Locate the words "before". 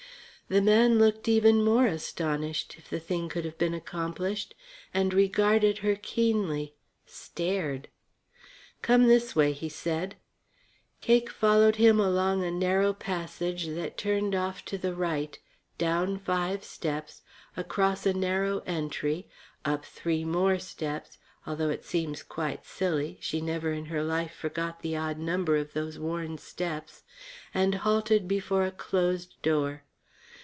28.27-28.65